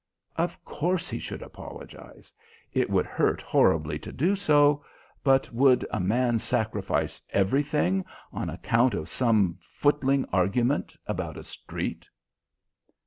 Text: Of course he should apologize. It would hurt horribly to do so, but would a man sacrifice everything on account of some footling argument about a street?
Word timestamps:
Of 0.35 0.65
course 0.65 1.11
he 1.11 1.19
should 1.19 1.43
apologize. 1.43 2.33
It 2.73 2.89
would 2.89 3.05
hurt 3.05 3.39
horribly 3.39 3.99
to 3.99 4.11
do 4.11 4.33
so, 4.35 4.83
but 5.23 5.53
would 5.53 5.85
a 5.91 5.99
man 5.99 6.39
sacrifice 6.39 7.21
everything 7.29 8.03
on 8.33 8.49
account 8.49 8.95
of 8.95 9.09
some 9.09 9.59
footling 9.69 10.25
argument 10.33 10.97
about 11.05 11.37
a 11.37 11.43
street? 11.43 12.09